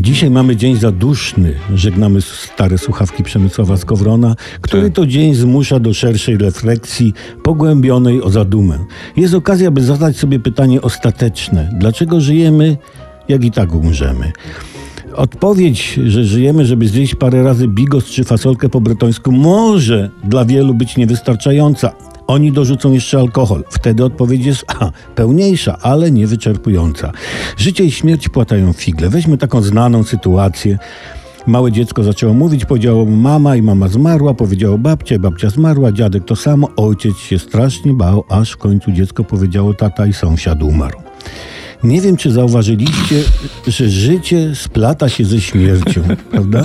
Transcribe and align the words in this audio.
Dzisiaj 0.00 0.30
mamy 0.30 0.56
dzień 0.56 0.76
zaduszny. 0.76 1.54
Żegnamy 1.74 2.20
stare 2.22 2.78
słuchawki 2.78 3.22
Przemysława 3.22 3.76
Skowrona, 3.76 4.34
który 4.60 4.82
Tak. 4.82 4.92
to 4.92 5.06
dzień 5.06 5.34
zmusza 5.34 5.80
do 5.80 5.94
szerszej 5.94 6.36
refleksji, 6.38 7.12
pogłębionej 7.42 8.22
o 8.22 8.30
zadumę. 8.30 8.78
Jest 9.16 9.34
okazja, 9.34 9.70
by 9.70 9.82
zadać 9.82 10.16
sobie 10.16 10.40
pytanie 10.40 10.82
ostateczne. 10.82 11.70
Dlaczego 11.78 12.20
żyjemy, 12.20 12.76
jak 13.28 13.44
i 13.44 13.50
tak 13.50 13.74
umrzemy? 13.74 14.32
Odpowiedź, 15.14 16.00
że 16.06 16.24
żyjemy, 16.24 16.66
żeby 16.66 16.88
zjeść 16.88 17.14
parę 17.14 17.42
razy 17.42 17.68
bigos 17.68 18.04
czy 18.04 18.24
fasolkę 18.24 18.68
po 18.68 18.80
bretońsku, 18.80 19.32
może 19.32 20.10
dla 20.24 20.44
wielu 20.44 20.74
być 20.74 20.96
niewystarczająca. 20.96 21.92
Oni 22.28 22.52
dorzucą 22.52 22.92
jeszcze 22.92 23.18
alkohol. 23.18 23.64
Wtedy 23.70 24.04
odpowiedź 24.04 24.46
jest 24.46 24.64
a, 24.80 24.90
pełniejsza, 25.14 25.78
ale 25.82 26.10
niewyczerpująca. 26.10 27.12
Życie 27.56 27.84
i 27.84 27.90
śmierć 27.90 28.28
płatają 28.28 28.72
figle. 28.72 29.08
Weźmy 29.08 29.38
taką 29.38 29.62
znaną 29.62 30.04
sytuację. 30.04 30.78
Małe 31.46 31.72
dziecko 31.72 32.02
zaczęło 32.02 32.34
mówić, 32.34 32.64
powiedziało 32.64 33.04
mama 33.04 33.56
i 33.56 33.62
mama 33.62 33.88
zmarła, 33.88 34.34
powiedziało 34.34 34.78
babcia 34.78 35.14
i 35.14 35.18
babcia 35.18 35.50
zmarła, 35.50 35.92
dziadek 35.92 36.24
to 36.24 36.36
samo, 36.36 36.68
ojciec 36.76 37.16
się 37.16 37.38
strasznie 37.38 37.92
bał, 37.92 38.24
aż 38.28 38.52
w 38.52 38.56
końcu 38.56 38.92
dziecko 38.92 39.24
powiedziało 39.24 39.74
tata 39.74 40.06
i 40.06 40.12
sąsiad 40.12 40.62
umarł. 40.62 40.98
Nie 41.84 42.00
wiem, 42.00 42.16
czy 42.16 42.32
zauważyliście, 42.32 43.22
że 43.66 43.88
życie 43.88 44.54
splata 44.54 45.08
się 45.08 45.24
ze 45.24 45.40
śmiercią, 45.40 46.02
prawda? 46.30 46.62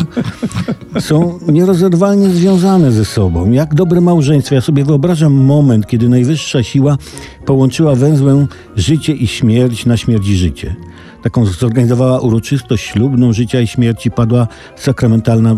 Są 0.99 1.39
nierozerwalnie 1.47 2.29
związane 2.29 2.91
ze 2.91 3.05
sobą, 3.05 3.51
jak 3.51 3.75
dobre 3.75 4.01
małżeństwo. 4.01 4.55
Ja 4.55 4.61
sobie 4.61 4.85
wyobrażam 4.85 5.33
moment, 5.33 5.87
kiedy 5.87 6.09
najwyższa 6.09 6.63
siła 6.63 6.97
połączyła 7.45 7.95
węzłem 7.95 8.47
życie 8.75 9.13
i 9.13 9.27
śmierć 9.27 9.85
na 9.85 9.97
śmierć 9.97 10.27
i 10.27 10.35
życie. 10.35 10.75
Taką 11.23 11.45
zorganizowała 11.45 12.19
uroczystość 12.19 12.83
ślubną 12.83 13.33
życia 13.33 13.61
i 13.61 13.67
śmierci, 13.67 14.11
padła 14.11 14.47
sakramentalna 14.75 15.57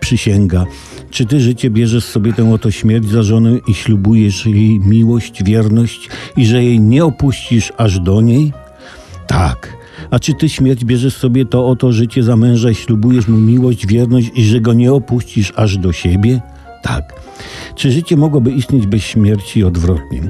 przysięga. 0.00 0.64
Czy 1.10 1.26
ty 1.26 1.40
życie 1.40 1.70
bierzesz 1.70 2.04
sobie 2.04 2.32
tę 2.32 2.52
oto 2.52 2.70
śmierć 2.70 3.08
za 3.08 3.22
żonę 3.22 3.58
i 3.68 3.74
ślubujesz 3.74 4.46
jej 4.46 4.80
miłość, 4.80 5.44
wierność 5.44 6.08
i 6.36 6.46
że 6.46 6.64
jej 6.64 6.80
nie 6.80 7.04
opuścisz 7.04 7.72
aż 7.76 8.00
do 8.00 8.20
niej? 8.20 8.52
Tak. 9.26 9.76
A 10.10 10.18
czy 10.18 10.34
ty 10.34 10.48
śmierć 10.48 10.84
bierzesz 10.84 11.16
sobie 11.16 11.44
to 11.44 11.68
oto 11.68 11.92
życie 11.92 12.22
za 12.22 12.36
męża 12.36 12.70
i 12.70 12.74
ślubujesz 12.74 13.28
mu 13.28 13.38
miłość, 13.38 13.86
wierność 13.86 14.30
i 14.34 14.44
że 14.44 14.60
go 14.60 14.72
nie 14.72 14.92
opuścisz 14.92 15.52
aż 15.56 15.78
do 15.78 15.92
siebie? 15.92 16.40
Tak. 16.82 17.12
Czy 17.74 17.92
życie 17.92 18.16
mogłoby 18.16 18.50
istnieć 18.50 18.86
bez 18.86 19.02
śmierci 19.02 19.60
i 19.60 19.64
odwrotnie? 19.64 20.20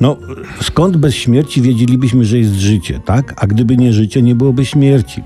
No, 0.00 0.16
skąd 0.62 0.96
bez 0.96 1.14
śmierci 1.14 1.62
wiedzielibyśmy, 1.62 2.24
że 2.24 2.38
jest 2.38 2.54
życie, 2.54 3.00
tak? 3.04 3.34
A 3.36 3.46
gdyby 3.46 3.76
nie 3.76 3.92
życie, 3.92 4.22
nie 4.22 4.34
byłoby 4.34 4.64
śmierci. 4.66 5.22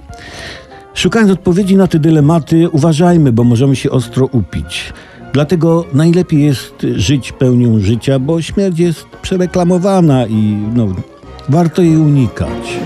Szukając 0.95 1.31
odpowiedzi 1.31 1.77
na 1.77 1.87
te 1.87 1.99
dylematy, 1.99 2.71
uważajmy, 2.71 3.33
bo 3.33 3.45
możemy 3.45 3.77
się 3.77 3.91
ostro 3.91 4.27
upić. 4.27 4.93
Dlatego 5.33 5.85
najlepiej 5.93 6.43
jest 6.43 6.87
żyć 6.95 7.33
pełnią 7.33 7.81
życia, 7.81 8.19
bo 8.19 8.43
śmierć 8.43 8.79
jest 8.79 9.07
przereklamowana 9.23 10.27
i 10.27 10.57
no, 10.75 10.89
warto 11.49 11.83
jej 11.83 11.97
unikać. 11.97 12.79